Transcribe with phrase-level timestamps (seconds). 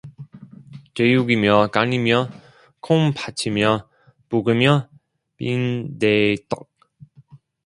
[0.97, 2.31] 제육이며 간이며
[2.79, 3.87] 콩팥이며
[4.29, 4.89] 북어며
[5.37, 6.67] 빈대떡